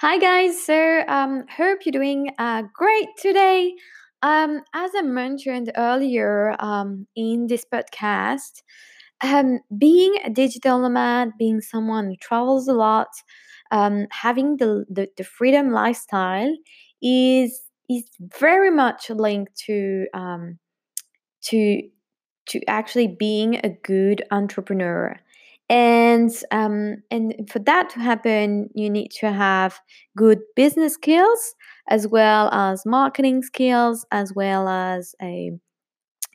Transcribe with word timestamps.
Hi 0.00 0.18
guys, 0.18 0.64
so 0.64 1.02
um, 1.08 1.44
hope 1.54 1.80
you're 1.84 1.92
doing 1.92 2.30
uh, 2.38 2.62
great 2.72 3.08
today. 3.18 3.74
Um, 4.22 4.62
as 4.74 4.90
I 4.96 5.02
mentioned 5.02 5.70
earlier 5.76 6.56
um, 6.58 7.06
in 7.16 7.46
this 7.48 7.64
podcast, 7.72 8.62
um, 9.22 9.60
being 9.78 10.16
a 10.24 10.30
digital 10.30 10.78
nomad, 10.80 11.32
being 11.38 11.60
someone 11.60 12.06
who 12.08 12.16
travels 12.16 12.68
a 12.68 12.72
lot, 12.74 13.08
um, 13.70 14.06
having 14.12 14.56
the, 14.58 14.84
the 14.90 15.08
the 15.16 15.24
freedom 15.24 15.72
lifestyle 15.72 16.54
is 17.02 17.60
is 17.90 18.04
very 18.40 18.70
much 18.70 19.10
linked 19.10 19.56
to 19.66 20.06
um, 20.14 20.58
to 21.42 21.82
to 22.46 22.60
actually 22.68 23.08
being 23.08 23.56
a 23.64 23.70
good 23.70 24.24
entrepreneur. 24.30 25.16
And 25.70 26.32
um, 26.50 26.96
and 27.12 27.48
for 27.50 27.60
that 27.60 27.90
to 27.90 28.00
happen, 28.00 28.70
you 28.74 28.90
need 28.90 29.10
to 29.20 29.32
have 29.32 29.78
good 30.16 30.40
business 30.56 30.94
skills 30.94 31.54
as 31.88 32.08
well 32.08 32.50
as 32.52 32.84
marketing 32.84 33.42
skills, 33.42 34.04
as 34.10 34.32
well 34.34 34.68
as 34.68 35.14
a, 35.22 35.52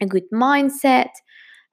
a 0.01 0.05
good 0.07 0.23
mindset, 0.33 1.09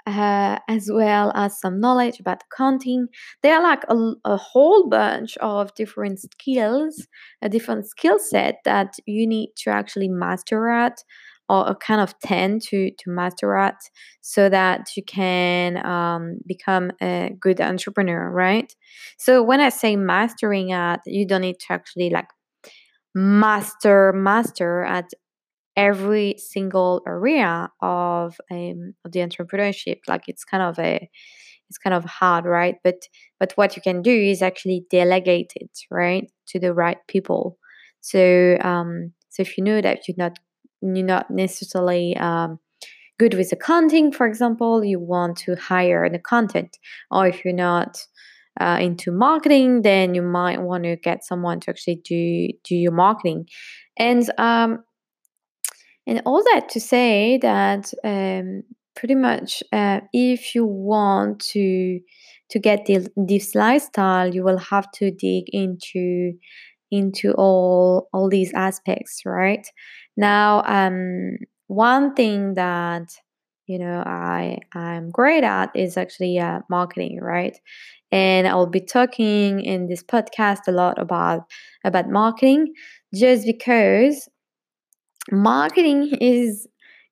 uh, 0.07 0.59
as 0.69 0.91
well 0.93 1.33
as 1.37 1.61
some 1.61 1.81
knowledge 1.81 2.21
about 2.21 2.43
accounting. 2.53 3.09
There 3.43 3.55
are 3.57 3.63
like 3.63 3.85
a, 3.89 4.13
a 4.25 4.37
whole 4.37 4.89
bunch 4.89 5.37
of 5.39 5.75
different 5.75 6.21
skills, 6.21 7.07
a 7.43 7.49
different 7.49 7.87
skill 7.87 8.19
set 8.19 8.57
that 8.65 8.95
you 9.07 9.27
need 9.27 9.51
to 9.59 9.71
actually 9.71 10.09
master 10.09 10.69
at 10.69 11.05
or 11.53 11.75
kind 11.75 12.01
of 12.01 12.19
tend 12.21 12.63
to 12.63 12.91
to 12.99 13.11
master 13.11 13.55
at 13.57 13.77
so 14.21 14.49
that 14.49 14.89
you 14.97 15.03
can 15.05 15.85
um, 15.85 16.39
become 16.47 16.93
a 17.03 17.31
good 17.41 17.61
entrepreneur 17.61 18.31
right? 18.31 18.75
So 19.19 19.43
when 19.43 19.61
i 19.61 19.69
say 19.69 19.97
mastering 19.97 20.73
at 20.73 21.01
you 21.07 21.27
don't 21.27 21.43
need 21.43 21.59
to 21.61 21.73
actually 21.73 22.11
like 22.11 22.29
master 23.15 24.13
master 24.13 24.85
at 24.85 25.11
every 25.77 26.35
single 26.39 27.03
area 27.07 27.71
of 27.81 28.39
um, 28.51 28.95
of 29.05 29.13
the 29.13 29.21
entrepreneurship 29.21 29.99
like 30.09 30.25
it's 30.29 30.45
kind 30.45 30.63
of 30.63 30.79
a 30.79 31.09
it's 31.71 31.79
kind 31.79 31.95
of 31.95 32.05
hard 32.05 32.45
right? 32.45 32.77
But 32.85 33.09
but 33.41 33.53
what 33.55 33.77
you 33.77 33.83
can 33.83 34.03
do 34.03 34.13
is 34.13 34.43
actually 34.43 34.85
delegate 34.91 35.53
it 35.57 35.71
right 35.91 36.31
to 36.49 36.61
the 36.61 36.75
right 36.75 36.99
people. 37.09 37.59
So 38.01 38.59
um 38.63 39.13
so 39.31 39.43
if 39.43 39.57
you 39.57 39.65
know 39.65 39.81
that 39.81 40.07
you're 40.07 40.17
not 40.19 40.39
you're 40.83 41.07
not 41.07 41.31
necessarily 41.31 42.17
um, 42.17 42.59
good 43.19 43.35
with 43.35 43.53
accounting 43.53 44.13
for 44.13 44.27
example 44.27 44.85
you 44.85 44.99
want 44.99 45.37
to 45.37 45.55
hire 45.57 46.05
an 46.05 46.15
accountant 46.15 46.79
or 47.11 47.27
if 47.27 47.45
you're 47.45 47.55
not 47.55 47.99
uh, 48.61 48.79
into 48.81 49.11
marketing 49.11 49.83
then 49.83 50.15
you 50.15 50.23
might 50.23 50.61
want 50.61 50.85
to 50.85 50.97
get 50.97 51.25
someone 51.25 51.61
to 51.61 51.71
actually 51.71 52.01
do 52.05 52.49
do 52.65 52.75
your 52.75 52.93
marketing 52.93 53.47
and 53.97 54.31
um, 54.39 54.85
and 56.07 56.21
all 56.27 56.43
that 56.43 56.69
to 56.69 56.81
say 56.81 57.39
that 57.41 57.93
um, 58.05 58.63
pretty 58.95 59.15
much 59.15 59.63
uh, 59.73 60.01
if 60.13 60.55
you 60.55 60.67
want 60.67 61.41
to 61.41 62.01
to 62.53 62.59
get 62.59 62.85
the, 62.85 63.09
this 63.17 63.55
lifestyle, 63.55 64.33
you 64.33 64.45
will 64.45 64.59
have 64.59 64.91
to 64.93 65.11
dig 65.11 65.45
into 65.49 66.33
into 66.91 67.33
all 67.33 68.09
all 68.13 68.29
these 68.29 68.53
aspects, 68.55 69.23
right? 69.25 69.67
Now, 70.17 70.63
um, 70.67 71.39
one 71.69 72.15
thing 72.15 72.55
that 72.55 73.15
you 73.67 73.79
know 73.79 74.03
I 74.05 74.59
I'm 74.75 75.11
great 75.11 75.45
at 75.45 75.71
is 75.75 75.97
actually 75.97 76.39
uh, 76.39 76.61
marketing, 76.71 77.19
right? 77.21 77.57
And 78.11 78.47
I'll 78.47 78.67
be 78.67 78.81
talking 78.81 79.61
in 79.65 79.87
this 79.89 80.03
podcast 80.03 80.69
a 80.69 80.73
lot 80.73 80.99
about 81.01 81.43
about 81.85 82.11
marketing, 82.11 82.75
just 83.15 83.47
because 83.47 84.29
marketing 85.31 86.17
is 86.21 86.67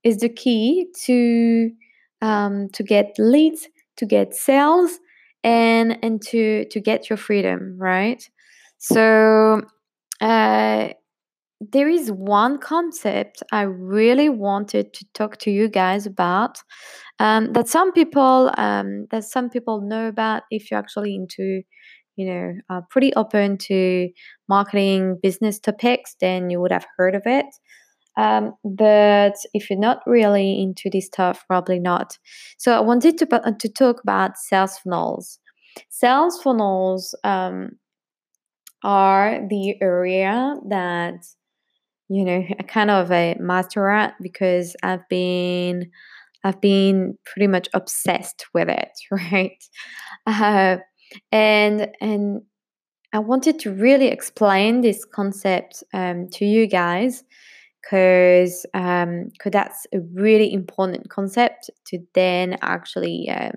is 0.05 0.19
the 0.19 0.29
key 0.29 0.87
to 1.05 1.71
um, 2.23 2.69
to 2.71 2.83
get 2.83 3.15
leads, 3.19 3.69
to 3.97 4.07
get 4.07 4.35
sales, 4.35 4.99
and 5.45 5.99
and 6.03 6.23
to 6.23 6.65
to 6.67 6.81
get 6.81 7.09
your 7.11 7.17
freedom, 7.17 7.77
right? 7.79 8.29
So 8.79 9.63
uh, 10.21 10.91
there 11.61 11.89
is 11.89 12.11
one 12.11 12.59
concept 12.59 13.43
I 13.53 13.63
really 13.63 14.29
wanted 14.29 14.95
to 14.95 15.05
talk 15.13 15.37
to 15.39 15.51
you 15.51 15.69
guys 15.69 16.07
about 16.07 16.59
um, 17.19 17.53
that 17.53 17.69
some 17.69 17.93
people 17.93 18.51
um, 18.57 19.07
that 19.11 19.25
some 19.25 19.51
people 19.51 19.83
know 19.83 20.09
about 20.09 20.45
if 20.51 20.71
you're 20.71 20.81
actually 20.81 21.15
into 21.15 21.63
you 22.17 22.27
know 22.27 22.83
pretty 22.91 23.13
open 23.15 23.59
to 23.59 24.09
marketing 24.49 25.19
business 25.23 25.59
topics 25.59 26.17
then 26.21 26.51
you 26.51 26.61
would 26.61 26.73
have 26.73 26.87
heard 26.97 27.15
of 27.15 27.23
it 27.27 27.47
um, 28.17 28.55
but 28.65 29.35
if 29.55 29.71
you're 29.71 29.79
not 29.79 30.03
really 30.07 30.61
into 30.61 30.91
this 30.91 31.07
stuff, 31.07 31.45
probably 31.47 31.79
not. 31.79 32.19
So 32.59 32.77
I 32.77 32.81
wanted 32.81 33.19
to 33.19 33.27
to 33.59 33.69
talk 33.69 34.03
about 34.03 34.37
sales 34.37 34.79
funnels. 34.79 35.39
Sales 35.89 36.43
funnels 36.43 37.15
um, 37.25 37.71
are 38.83 39.41
the 39.49 39.77
area 39.81 40.57
that 40.69 41.25
you 42.11 42.25
know 42.25 42.45
a 42.59 42.65
kind 42.65 42.91
of 42.91 43.13
a 43.13 43.37
master 43.41 43.89
at 43.89 44.15
because 44.21 44.77
I've 44.83 45.09
been 45.09 45.91
I've 46.45 46.61
been 46.61 47.19
pretty 47.27 47.47
much 47.47 47.69
obsessed 47.75 48.47
with 48.55 48.69
it, 48.69 48.91
right? 49.11 49.63
Uh, 50.27 50.79
and 51.33 51.89
and 52.01 52.43
I 53.13 53.19
wanted 53.21 53.59
to 53.61 53.73
really 53.73 54.09
explain 54.09 54.83
this 54.83 55.05
concept 55.05 55.83
um, 55.95 56.29
to 56.35 56.45
you 56.45 56.67
guys 56.67 57.25
because 57.83 58.67
um, 58.75 59.31
cause 59.39 59.53
that's 59.53 59.87
a 59.93 60.01
really 60.13 60.53
important 60.53 61.09
concept 61.09 61.71
to 61.87 61.99
then 62.15 62.57
actually 62.63 63.29
um, 63.31 63.53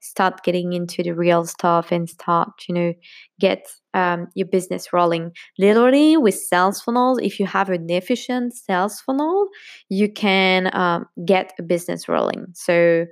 start 0.00 0.42
getting 0.44 0.72
into 0.72 1.02
the 1.02 1.12
real 1.12 1.44
stuff 1.44 1.90
and 1.90 2.08
start 2.08 2.50
you 2.68 2.74
know 2.74 2.94
get 3.40 3.66
um, 3.94 4.28
your 4.34 4.46
business 4.46 4.92
rolling. 4.92 5.32
Literally 5.58 6.16
with 6.16 6.34
sales 6.34 6.80
funnels 6.80 7.18
if 7.22 7.40
you 7.40 7.46
have 7.46 7.70
an 7.70 7.90
efficient 7.90 8.54
sales 8.54 9.00
funnel 9.00 9.48
you 9.88 10.10
can 10.10 10.74
um, 10.74 11.06
get 11.24 11.52
a 11.58 11.62
business 11.62 12.08
rolling. 12.08 12.46
So 12.54 13.06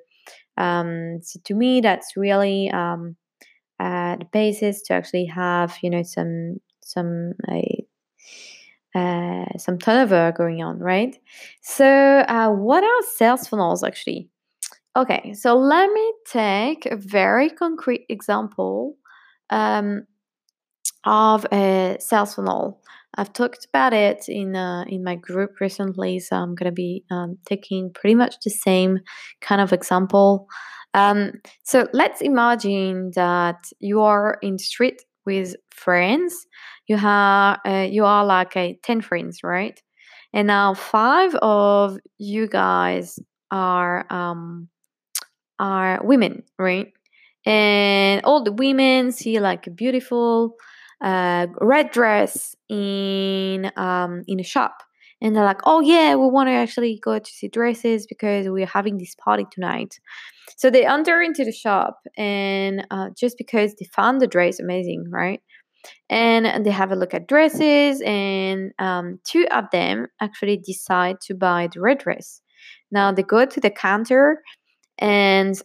um, 0.57 1.21
so 1.23 1.41
to 1.45 1.55
me 1.55 1.81
that's 1.81 2.17
really 2.17 2.71
um, 2.71 3.17
uh, 3.81 4.17
the 4.17 4.27
basis 4.33 4.83
to 4.83 4.95
actually 4.95 5.27
have 5.27 5.77
you 5.83 5.91
know 5.91 6.03
some 6.03 6.59
some 6.83 7.33
uh, 7.51 7.61
uh, 8.95 9.47
some 9.59 9.79
turnover 9.79 10.33
going 10.37 10.63
on, 10.63 10.79
right? 10.79 11.19
So, 11.63 11.87
uh, 11.87 12.51
what 12.51 12.85
are 12.85 13.03
sales 13.15 13.49
funnels 13.49 13.83
actually? 13.83 14.29
Okay, 14.95 15.33
so 15.33 15.57
let 15.57 15.91
me 15.91 16.13
take 16.27 16.85
a 16.87 16.97
very 16.97 17.49
concrete 17.49 18.05
example 18.11 18.97
um, 19.49 20.07
of 21.05 21.47
a 21.51 21.97
sales 21.99 22.35
funnel. 22.35 22.83
I've 23.15 23.33
talked 23.33 23.67
about 23.67 23.93
it 23.95 24.29
in 24.29 24.57
uh, 24.57 24.85
in 24.89 25.05
my 25.05 25.17
group 25.17 25.61
recently, 25.61 26.19
so 26.19 26.37
I'm 26.37 26.55
gonna 26.55 26.73
be 26.73 27.05
um, 27.11 27.39
taking 27.47 27.93
pretty 27.93 28.15
much 28.15 28.37
the 28.45 28.51
same 28.51 29.01
kind 29.41 29.61
of 29.61 29.73
example. 29.73 30.49
Um, 30.95 31.33
so 31.63 31.89
let's 31.95 32.21
imagine 32.21 33.13
that 33.15 33.73
you 33.81 34.03
are 34.03 34.39
in 34.43 34.59
street 34.59 35.03
with 35.27 35.55
friends 35.71 36.47
you 36.89 36.97
have 36.97 37.59
uh, 37.67 37.87
you 37.91 38.05
are 38.05 38.25
like 38.25 38.57
a 38.57 38.79
10 38.83 39.01
friends 39.01 39.41
right? 39.43 39.81
And 40.35 40.47
now 40.47 40.75
five 40.75 41.35
of 41.37 41.99
you 42.19 42.49
guys 42.49 43.19
are 43.51 44.07
um 44.11 44.69
are 45.59 46.01
women 46.05 46.43
right? 46.59 46.93
And 47.45 48.23
all 48.25 48.45
the 48.45 48.53
women 48.53 49.13
see 49.13 49.41
like 49.41 49.67
a 49.67 49.71
beautiful 49.71 50.55
uh, 51.01 51.49
red 51.61 51.91
dress 51.91 52.55
in 52.69 53.71
um 53.77 54.23
in 54.29 54.41
a 54.41 54.45
shop 54.45 54.83
and 55.23 55.35
they're 55.35 55.45
like 55.45 55.61
oh 55.65 55.81
yeah 55.81 56.15
we 56.15 56.27
want 56.27 56.49
to 56.49 56.53
actually 56.53 57.01
go 57.03 57.19
to 57.19 57.31
see 57.31 57.49
dresses 57.49 58.07
because 58.07 58.49
we're 58.49 58.67
having 58.67 58.99
this 58.99 59.15
party 59.15 59.47
tonight. 59.51 59.99
So 60.57 60.69
they 60.69 60.85
enter 60.85 61.23
into 61.23 61.45
the 61.45 61.53
shop 61.53 62.01
and 62.19 62.87
uh, 62.91 63.09
just 63.17 63.39
because 63.39 63.75
they 63.77 63.87
found 63.95 64.21
the 64.21 64.27
dress 64.27 64.61
amazing 64.61 65.07
right? 65.09 65.41
And 66.11 66.67
they 66.67 66.71
have 66.71 66.93
a 66.93 66.97
look 66.97 67.15
at 67.15 67.27
dresses 67.27 68.03
and 68.03 68.73
um, 68.79 69.19
two 69.25 69.47
of 69.51 69.65
them 69.73 70.09
actually 70.21 70.59
decide 70.59 71.17
to 71.23 71.35
buy 71.35 71.69
the 71.73 71.81
red 71.81 71.99
dress. 71.99 72.43
Now 72.91 73.13
they 73.13 73.23
go 73.23 73.47
to 73.47 73.61
the 73.61 73.71
counter 73.71 74.43
and 74.99 75.61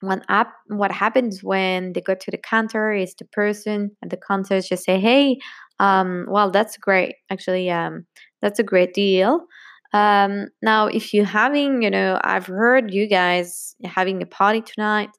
what, 0.00 0.22
ap- 0.28 0.54
what 0.68 0.92
happens 0.92 1.42
when 1.42 1.92
they 1.92 2.00
go 2.00 2.14
to 2.14 2.30
the 2.30 2.38
counter 2.38 2.92
is 2.92 3.14
the 3.14 3.24
person 3.26 3.96
at 4.02 4.10
the 4.10 4.18
counter 4.18 4.60
just 4.60 4.84
say 4.84 5.00
hey 5.00 5.38
um, 5.78 6.26
well 6.28 6.50
that's 6.50 6.76
great. 6.76 7.16
Actually 7.30 7.70
um, 7.70 8.06
that's 8.42 8.58
a 8.58 8.64
great 8.64 8.94
deal 8.94 9.46
um, 9.92 10.48
now 10.62 10.86
if 10.86 11.14
you're 11.14 11.24
having 11.24 11.82
you 11.82 11.90
know 11.90 12.20
i've 12.24 12.46
heard 12.46 12.92
you 12.92 13.06
guys 13.06 13.74
having 13.84 14.22
a 14.22 14.26
party 14.26 14.60
tonight 14.62 15.10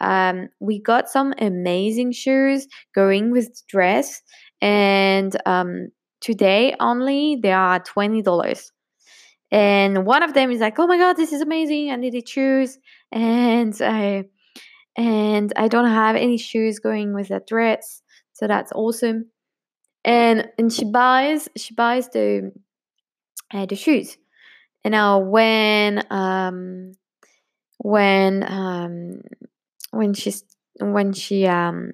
um, 0.00 0.48
we 0.60 0.80
got 0.80 1.08
some 1.08 1.32
amazing 1.38 2.12
shoes 2.12 2.66
going 2.94 3.30
with 3.30 3.62
dress 3.68 4.20
and 4.60 5.36
um, 5.46 5.88
today 6.20 6.74
only 6.80 7.36
they 7.42 7.52
are 7.52 7.78
twenty 7.80 8.22
dollars. 8.22 8.72
And 9.52 10.06
one 10.06 10.22
of 10.22 10.34
them 10.34 10.50
is 10.50 10.60
like, 10.60 10.78
"Oh 10.78 10.86
my 10.86 10.98
god, 10.98 11.16
this 11.16 11.32
is 11.32 11.40
amazing! 11.40 11.90
I 11.90 11.96
need 11.96 12.12
to 12.12 12.22
choose." 12.22 12.78
And 13.12 13.74
I 13.80 14.24
and 14.96 15.52
I 15.56 15.68
don't 15.68 15.88
have 15.90 16.16
any 16.16 16.38
shoes 16.38 16.78
going 16.80 17.14
with 17.14 17.28
that 17.28 17.46
dress, 17.46 18.02
so 18.34 18.46
that's 18.48 18.72
awesome. 18.72 19.30
And 20.06 20.48
and 20.58 20.72
she 20.72 20.86
buys 20.86 21.50
she 21.56 21.74
buys 21.74 22.08
the 22.10 22.52
uh, 23.52 23.66
the 23.66 23.76
shoes. 23.76 24.16
And 24.84 24.92
now 24.92 25.18
when 25.18 26.02
um 26.10 26.92
when 27.78 28.44
um 28.50 29.20
when 29.90 30.14
she's 30.14 30.44
when 30.80 31.12
she 31.12 31.46
um 31.46 31.92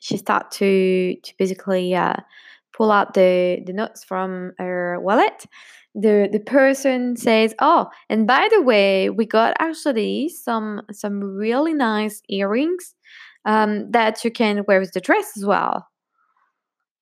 she 0.00 0.16
start 0.16 0.50
to 0.52 1.16
to 1.22 1.34
basically 1.38 1.94
uh, 1.94 2.16
pull 2.72 2.90
out 2.90 3.14
the 3.14 3.62
the 3.66 3.72
notes 3.72 4.04
from 4.04 4.52
her 4.58 4.98
wallet 5.00 5.46
the 5.94 6.28
the 6.32 6.40
person 6.40 7.16
says 7.16 7.54
oh 7.60 7.88
and 8.10 8.26
by 8.26 8.48
the 8.50 8.60
way 8.62 9.10
we 9.10 9.24
got 9.24 9.56
actually 9.60 10.28
some 10.28 10.82
some 10.92 11.20
really 11.20 11.72
nice 11.72 12.20
earrings 12.28 12.94
um, 13.46 13.90
that 13.92 14.24
you 14.24 14.30
can 14.30 14.64
wear 14.66 14.80
with 14.80 14.92
the 14.92 15.00
dress 15.00 15.36
as 15.36 15.44
well 15.44 15.86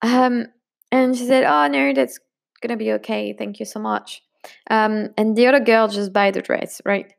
um, 0.03 0.47
and 0.91 1.17
she 1.17 1.27
said 1.27 1.45
oh 1.45 1.67
no 1.69 1.93
that's 1.93 2.19
gonna 2.63 2.77
be 2.77 2.93
okay. 2.93 3.35
Thank 3.37 3.59
you 3.59 3.67
so 3.67 3.81
much. 3.81 4.23
Um, 4.71 5.11
and 5.17 5.37
the 5.37 5.47
other 5.47 5.61
girl 5.61 5.89
just 5.89 6.13
buy 6.13 6.31
the 6.31 6.43
dress 6.43 6.81
right? 6.85 7.13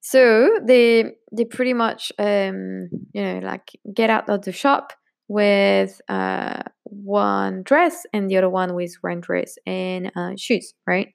So 0.00 0.58
they 0.64 1.12
they 1.32 1.44
pretty 1.44 1.74
much 1.74 2.12
um, 2.18 2.88
you 3.12 3.22
know 3.22 3.40
like 3.42 3.70
get 3.94 4.10
out 4.10 4.28
of 4.28 4.42
the 4.42 4.52
shop 4.52 4.92
with 5.28 6.00
uh, 6.08 6.62
one 6.84 7.62
dress 7.62 8.04
and 8.12 8.28
the 8.28 8.36
other 8.36 8.50
one 8.50 8.74
with 8.74 8.94
one 9.02 9.20
dress 9.20 9.56
and 9.66 10.10
uh, 10.16 10.32
shoes, 10.36 10.74
right? 10.86 11.14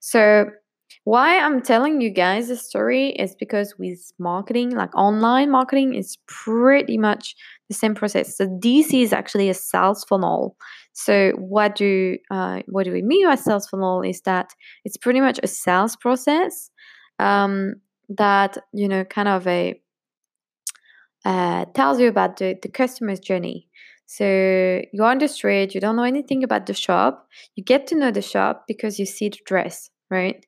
So 0.00 0.46
why 1.06 1.38
I'm 1.38 1.62
telling 1.62 2.00
you 2.00 2.10
guys 2.10 2.48
this 2.48 2.66
story 2.66 3.10
is 3.10 3.36
because 3.36 3.78
with 3.78 4.12
marketing, 4.18 4.70
like 4.70 4.92
online 4.96 5.52
marketing, 5.52 5.94
is 5.94 6.18
pretty 6.26 6.98
much 6.98 7.36
the 7.68 7.76
same 7.76 7.94
process. 7.94 8.36
So 8.36 8.48
this 8.60 8.92
is 8.92 9.12
actually 9.12 9.48
a 9.48 9.54
sales 9.54 10.02
funnel. 10.02 10.56
So 10.94 11.30
what 11.38 11.76
do 11.76 12.18
uh, 12.32 12.62
what 12.66 12.86
do 12.86 12.92
we 12.92 13.02
mean 13.02 13.24
by 13.24 13.36
sales 13.36 13.68
funnel? 13.68 14.02
Is 14.02 14.20
that 14.22 14.50
it's 14.84 14.96
pretty 14.96 15.20
much 15.20 15.38
a 15.44 15.46
sales 15.46 15.94
process 15.94 16.72
um, 17.20 17.74
that 18.08 18.58
you 18.72 18.88
know 18.88 19.04
kind 19.04 19.28
of 19.28 19.46
a 19.46 19.80
uh, 21.24 21.66
tells 21.66 22.00
you 22.00 22.08
about 22.08 22.38
the, 22.38 22.58
the 22.60 22.68
customer's 22.68 23.20
journey. 23.20 23.68
So 24.06 24.24
you're 24.92 25.06
on 25.06 25.18
the 25.18 25.28
street, 25.28 25.72
you 25.72 25.80
don't 25.80 25.94
know 25.94 26.02
anything 26.02 26.42
about 26.42 26.66
the 26.66 26.74
shop. 26.74 27.28
You 27.54 27.62
get 27.62 27.86
to 27.88 27.94
know 27.94 28.10
the 28.10 28.22
shop 28.22 28.64
because 28.66 28.98
you 28.98 29.06
see 29.06 29.28
the 29.28 29.38
dress, 29.46 29.88
right? 30.10 30.44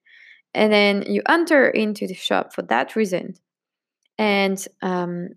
And 0.54 0.72
then 0.72 1.04
you 1.06 1.22
enter 1.28 1.68
into 1.68 2.06
the 2.06 2.14
shop 2.14 2.52
for 2.52 2.62
that 2.62 2.96
reason. 2.96 3.34
And 4.18 4.64
um, 4.82 5.28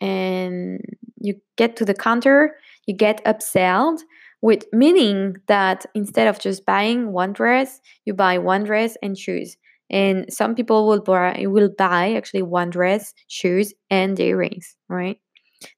and 0.00 0.80
you 1.20 1.40
get 1.56 1.76
to 1.76 1.84
the 1.84 1.94
counter, 1.94 2.56
you 2.86 2.94
get 2.94 3.24
upselled, 3.24 4.00
with 4.40 4.64
meaning 4.72 5.36
that 5.48 5.84
instead 5.94 6.28
of 6.28 6.38
just 6.38 6.64
buying 6.64 7.12
one 7.12 7.32
dress, 7.32 7.80
you 8.04 8.14
buy 8.14 8.38
one 8.38 8.64
dress 8.64 8.96
and 9.02 9.18
shoes. 9.18 9.56
And 9.90 10.32
some 10.32 10.54
people 10.54 10.86
will 10.86 11.00
buy 11.00 11.44
will 11.48 11.70
buy 11.76 12.14
actually 12.14 12.42
one 12.42 12.70
dress 12.70 13.14
shoes 13.28 13.72
and 13.90 14.18
earrings 14.20 14.76
right? 14.88 15.18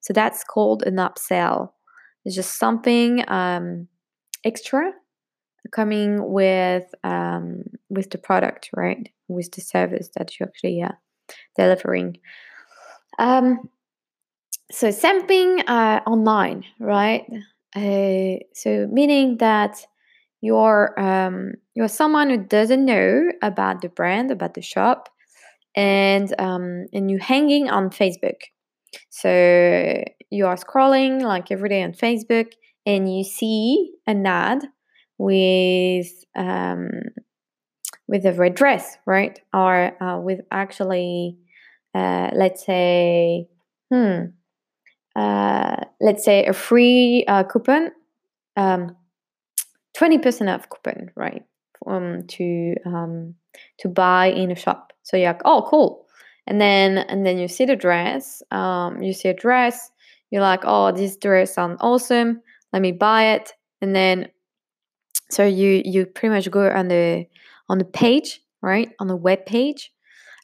So 0.01 0.13
that's 0.13 0.45
called 0.45 0.83
an 0.85 0.97
upsell. 0.97 1.71
It's 2.25 2.35
just 2.35 2.59
something 2.59 3.25
um, 3.29 3.89
extra 4.45 4.93
coming 5.73 6.31
with 6.33 6.85
um, 7.05 7.65
with 7.89 8.11
the 8.11 8.19
product 8.19 8.71
right? 8.77 9.09
With 9.29 9.53
the 9.53 9.61
service 9.61 10.11
that 10.17 10.39
you 10.39 10.47
actually 10.47 10.83
uh, 10.83 10.93
delivering. 11.57 12.19
Um, 13.19 13.69
so 14.71 14.91
sampling 14.91 15.61
uh, 15.67 16.01
online 16.07 16.65
right? 16.79 17.25
Uh, 17.77 18.43
so 18.55 18.89
meaning 18.91 19.37
that 19.39 19.87
you're 20.41 20.99
um, 20.99 21.53
you're 21.75 21.89
someone 21.89 22.31
who 22.31 22.39
doesn't 22.39 22.85
know 22.85 23.31
about 23.43 23.83
the 23.83 23.89
brand, 23.89 24.31
about 24.31 24.55
the 24.55 24.63
shop, 24.63 25.09
and 25.75 26.35
um, 26.41 26.87
and 26.93 27.11
you're 27.11 27.23
hanging 27.23 27.69
on 27.69 27.91
Facebook. 27.91 28.41
So 29.11 30.03
you 30.31 30.47
are 30.47 30.57
scrolling 30.57 31.23
like 31.23 31.51
every 31.51 31.69
day 31.69 31.83
on 31.83 31.93
Facebook, 31.93 32.53
and 32.87 33.15
you 33.15 33.23
see 33.23 33.93
an 34.07 34.27
ad 34.27 34.65
with 35.21 36.25
um, 36.35 36.89
with 38.09 38.25
a 38.25 38.33
red 38.33 38.55
dress, 38.55 38.97
right? 39.07 39.39
Or 39.53 40.03
uh, 40.03 40.19
with 40.19 40.41
actually, 40.51 41.37
uh, 41.95 42.31
let's 42.33 42.65
say, 42.65 43.47
hmm, 43.93 44.21
uh, 45.15 45.77
let's 46.01 46.25
say 46.25 46.47
a 46.47 46.55
free 46.55 47.25
uh, 47.29 47.45
coupon. 47.45 47.91
Um, 48.57 48.97
20% 49.99 50.53
off 50.53 50.69
coupon, 50.71 51.11
right? 51.15 51.45
Um, 51.87 52.27
to 52.29 52.75
um, 52.87 53.35
to 53.81 53.89
buy 53.89 54.27
in 54.27 54.51
a 54.51 54.57
shop. 54.57 54.95
So 55.03 55.19
you're 55.19 55.33
like, 55.33 55.43
oh, 55.45 55.67
cool. 55.69 56.07
And 56.47 56.61
then 56.61 56.97
and 56.97 57.27
then 57.27 57.39
you 57.39 57.47
see 57.47 57.67
the 57.67 57.77
dress. 57.77 58.43
Um, 58.51 59.03
you 59.03 59.13
see 59.13 59.29
a 59.29 59.35
dress. 59.35 59.91
You're 60.31 60.43
like, 60.43 60.61
oh, 60.65 60.93
this 60.93 61.19
dress 61.19 61.55
sounds 61.55 61.79
awesome. 61.83 62.41
Let 62.73 62.81
me 62.81 62.93
buy 62.93 63.35
it. 63.35 63.53
And 63.83 63.95
then 63.95 64.29
so 65.31 65.47
you 65.47 65.83
you 65.85 66.07
pretty 66.07 66.35
much 66.35 66.51
go 66.51 66.69
on 66.71 66.89
the 66.89 67.27
on 67.69 67.79
the 67.79 67.85
page, 67.85 68.41
right? 68.63 68.91
On 68.99 69.07
the 69.07 69.17
web 69.17 69.47
page. 69.47 69.93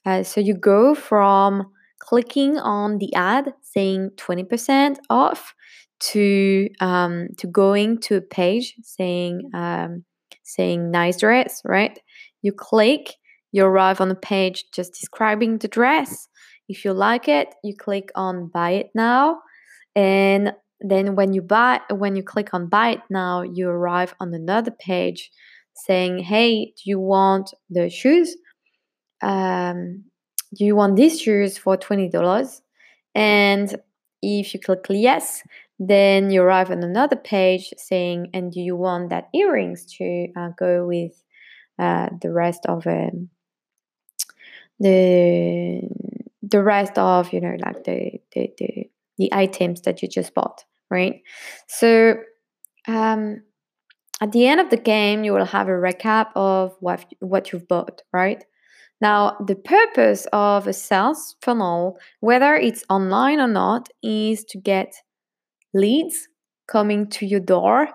Uh, 0.05 0.23
so 0.23 0.41
you 0.41 0.55
go 0.55 0.95
from 0.95 1.67
clicking 1.99 2.59
on 2.59 2.99
the 2.99 3.13
ad 3.15 3.53
saying 3.63 4.11
20% 4.17 4.97
off 5.11 5.55
to 5.99 6.69
um, 6.81 7.29
to 7.39 7.47
going 7.47 7.99
to 7.99 8.17
a 8.17 8.21
page 8.21 8.75
saying 8.83 9.51
um, 9.55 10.05
saying 10.45 10.91
nice 10.91 11.19
dress, 11.19 11.63
right? 11.65 11.99
You 12.43 12.53
click, 12.53 13.15
you 13.53 13.65
arrive 13.65 14.01
on 14.01 14.11
a 14.11 14.15
page 14.15 14.67
just 14.73 14.95
describing 14.95 15.59
the 15.59 15.69
dress. 15.69 16.29
If 16.69 16.85
you 16.85 16.93
like 16.93 17.29
it, 17.29 17.55
you 17.65 17.75
click 17.77 18.11
on 18.15 18.49
buy 18.49 18.71
it 18.73 18.91
now, 18.95 19.41
and 19.95 20.53
then 20.81 21.17
when 21.17 21.33
you 21.33 21.43
buy 21.43 21.81
when 21.91 22.17
you 22.17 22.23
click 22.23 22.53
on 22.53 22.69
buy 22.69 22.91
it 22.91 23.01
now, 23.11 23.43
you 23.43 23.69
arrive 23.69 24.15
on 24.21 24.35
another 24.35 24.71
page 24.71 25.31
saying, 25.75 26.19
"Hey, 26.21 26.67
do 26.77 26.83
you 26.85 27.01
want 27.01 27.55
the 27.71 27.91
shoes? 27.91 28.37
Um, 29.23 30.05
do 30.55 30.65
you 30.65 30.77
want 30.77 30.97
these 30.97 31.21
shoes 31.21 31.59
for 31.59 31.77
twenty 31.77 32.09
dollars?" 32.09 32.63
And 33.15 33.75
if 34.23 34.55
you 34.55 34.61
click 34.61 34.87
yes, 34.91 35.43
then 35.79 36.31
you 36.31 36.43
arrive 36.43 36.71
on 36.71 36.83
another 36.83 37.17
page 37.17 37.73
saying, 37.77 38.31
and 38.33 38.53
do 38.53 38.61
you 38.61 38.77
want 38.77 39.11
that 39.11 39.29
earrings 39.35 39.85
to 39.99 40.29
uh, 40.37 40.51
go 40.59 40.87
with 40.87 41.23
uh, 41.79 42.09
the 42.23 42.33
rest 42.33 42.65
of 42.67 42.87
um, 42.87 43.29
the 44.81 45.83
the 46.43 46.63
rest 46.63 46.99
of 46.99 47.33
you 47.33 47.41
know 47.41 47.57
like 47.65 47.85
the, 47.85 48.21
the 48.33 48.51
the 48.59 48.91
the 49.19 49.33
items 49.33 49.83
that 49.83 50.03
you 50.03 50.09
just 50.09 50.35
bought, 50.35 50.65
right? 50.91 51.23
So 51.69 52.17
um, 52.89 53.43
at 54.21 54.33
the 54.33 54.47
end 54.47 54.61
of 54.61 54.71
the 54.71 54.77
game, 54.77 55.25
you 55.25 55.33
will 55.33 55.45
have 55.45 55.69
a 55.69 55.73
recap 55.73 56.29
of 56.35 56.75
what 56.81 57.05
what 57.21 57.53
you've 57.53 57.69
bought, 57.69 58.03
right? 58.13 58.45
Now, 59.01 59.37
the 59.47 59.57
purpose 59.57 60.27
of 60.33 60.67
a 60.67 60.73
sales 60.73 61.37
funnel, 61.43 61.99
whether 62.21 62.55
it's 62.55 62.85
online 62.89 63.41
or 63.41 63.49
not, 63.49 63.89
is 64.03 64.45
to 64.45 64.59
get 64.59 64.95
leads 65.75 66.29
coming 66.67 67.09
to 67.11 67.27
your 67.27 67.41
door, 67.41 67.89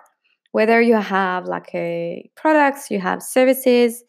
whether 0.52 0.80
you 0.80 0.94
have 0.94 1.46
like 1.46 1.74
a 1.74 2.30
products, 2.36 2.90
you 2.90 3.00
have 3.00 3.22
services, 3.22 4.04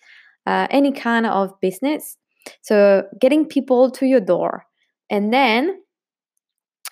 uh, 0.45 0.67
any 0.69 0.91
kind 0.91 1.25
of 1.25 1.59
business. 1.61 2.17
So 2.61 3.03
getting 3.19 3.45
people 3.45 3.89
to 3.91 4.05
your 4.05 4.19
door, 4.19 4.65
and 5.09 5.33
then 5.33 5.81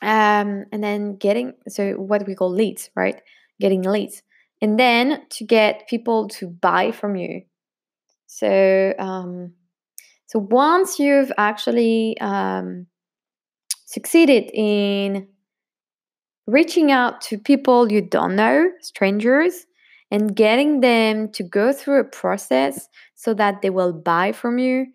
um, 0.01 0.65
and 0.71 0.83
then 0.83 1.15
getting 1.15 1.53
so 1.67 1.93
what 1.93 2.25
we 2.27 2.35
call 2.35 2.51
leads, 2.51 2.89
right? 2.95 3.21
Getting 3.59 3.83
leads, 3.83 4.23
and 4.61 4.79
then 4.79 5.23
to 5.31 5.45
get 5.45 5.87
people 5.87 6.27
to 6.29 6.47
buy 6.47 6.91
from 6.91 7.15
you. 7.15 7.43
So 8.27 8.93
um, 8.97 9.53
so 10.27 10.39
once 10.39 10.99
you've 10.99 11.31
actually 11.37 12.17
um, 12.19 12.87
succeeded 13.85 14.49
in 14.53 15.27
reaching 16.47 16.91
out 16.91 17.21
to 17.21 17.37
people 17.37 17.91
you 17.91 18.01
don't 18.01 18.35
know, 18.35 18.71
strangers, 18.81 19.65
and 20.09 20.35
getting 20.35 20.81
them 20.81 21.29
to 21.31 21.43
go 21.43 21.71
through 21.71 21.99
a 21.99 22.03
process 22.03 22.87
so 23.15 23.33
that 23.33 23.61
they 23.61 23.69
will 23.69 23.93
buy 23.93 24.31
from 24.31 24.57
you, 24.57 24.87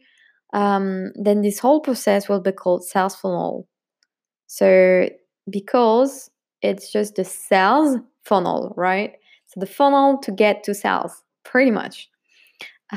um, 0.52 1.12
then 1.14 1.42
this 1.42 1.58
whole 1.58 1.80
process 1.80 2.28
will 2.28 2.40
be 2.40 2.52
called 2.52 2.84
sales 2.84 3.16
funnel. 3.16 3.68
So, 4.46 5.08
because 5.50 6.30
it's 6.62 6.92
just 6.92 7.16
the 7.16 7.24
sales 7.24 7.98
funnel, 8.24 8.74
right? 8.76 9.14
So 9.46 9.60
the 9.60 9.66
funnel 9.66 10.18
to 10.18 10.32
get 10.32 10.64
to 10.64 10.74
sales, 10.74 11.22
pretty 11.44 11.70
much. 11.70 12.08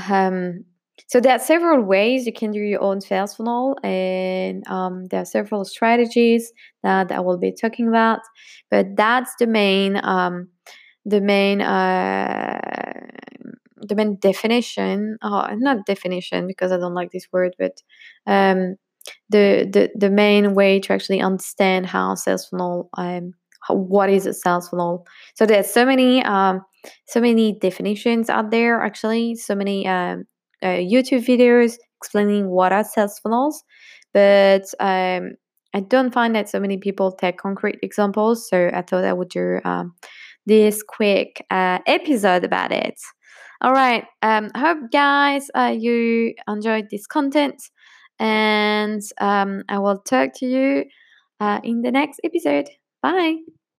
Um, 0.09 0.65
so 1.07 1.19
there 1.19 1.33
are 1.35 1.39
several 1.39 1.81
ways 1.81 2.25
you 2.25 2.33
can 2.33 2.51
do 2.51 2.59
your 2.59 2.81
own 2.81 3.01
sales 3.01 3.35
funnel, 3.35 3.77
and 3.83 4.67
um, 4.67 5.05
there 5.07 5.21
are 5.21 5.25
several 5.25 5.65
strategies 5.65 6.51
that 6.83 7.11
I 7.11 7.19
will 7.19 7.37
be 7.37 7.51
talking 7.51 7.87
about. 7.87 8.19
But 8.69 8.95
that's 8.95 9.33
the 9.39 9.47
main, 9.47 9.99
um, 10.03 10.49
the 11.05 11.21
main, 11.21 11.61
uh, 11.61 12.59
the 13.77 13.95
main 13.95 14.15
definition. 14.17 15.17
Oh, 15.21 15.47
not 15.55 15.85
definition 15.85 16.47
because 16.47 16.71
I 16.71 16.77
don't 16.77 16.93
like 16.93 17.11
this 17.11 17.27
word, 17.31 17.55
but 17.57 17.81
um, 18.27 18.75
the 19.29 19.67
the 19.71 19.89
the 19.95 20.09
main 20.09 20.53
way 20.53 20.79
to 20.79 20.93
actually 20.93 21.21
understand 21.21 21.85
how 21.85 22.15
sales 22.15 22.47
funnel 22.47 22.89
um, 22.97 23.33
what 23.67 24.09
is 24.09 24.25
a 24.25 24.33
sales 24.33 24.69
funnel. 24.69 25.05
So 25.35 25.45
there's 25.45 25.67
so 25.67 25.85
many 25.85 26.23
um, 26.23 26.61
so 27.07 27.19
many 27.19 27.57
definitions 27.59 28.29
out 28.29 28.51
there 28.51 28.81
actually. 28.81 29.35
So 29.35 29.55
many 29.55 29.87
um, 29.87 30.25
uh, 30.63 30.79
youtube 30.79 31.25
videos 31.25 31.77
explaining 32.01 32.49
what 32.49 32.71
are 32.71 32.83
sales 32.83 33.19
funnels. 33.19 33.63
But 34.13 34.63
um, 34.79 35.33
i 35.73 35.79
don't 35.79 36.13
find 36.13 36.35
that 36.35 36.49
so 36.49 36.59
many 36.59 36.77
people 36.77 37.11
take 37.11 37.37
concrete 37.37 37.77
examples 37.83 38.49
so 38.49 38.71
i 38.73 38.81
thought 38.81 39.03
i 39.03 39.13
would 39.13 39.29
do 39.29 39.59
um, 39.65 39.93
this 40.47 40.81
quick 40.81 41.45
uh, 41.51 41.77
episode 41.85 42.43
about 42.43 42.71
it. 42.71 42.95
All 43.61 43.73
right 43.73 44.05
um, 44.23 44.49
hope 44.55 44.91
guys 44.91 45.49
uh, 45.53 45.75
you 45.77 46.33
enjoyed 46.47 46.87
this 46.89 47.05
content 47.05 47.61
and 48.19 49.01
um, 49.21 49.63
i 49.69 49.79
will 49.79 49.99
talk 49.99 50.33
to 50.35 50.45
you 50.45 50.85
uh, 51.39 51.59
in 51.63 51.81
the 51.81 51.91
next 51.91 52.19
episode. 52.23 52.69
Bye 53.01 53.58